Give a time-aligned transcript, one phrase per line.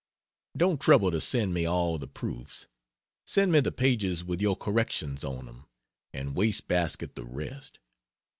[0.57, 2.65] Don't trouble to send me all the proofs;
[3.27, 5.67] send me the pages with your corrections on them,
[6.11, 7.77] and waste basket the rest.